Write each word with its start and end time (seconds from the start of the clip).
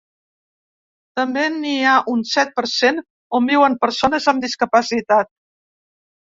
També 1.19 1.43
n’hi 1.57 1.73
ha 1.89 1.91
un 2.13 2.23
set 2.29 2.55
per 2.61 2.63
cent 2.71 3.03
on 3.41 3.51
viuen 3.53 3.77
persones 3.85 4.27
amb 4.33 4.43
discapacitat. 4.49 5.33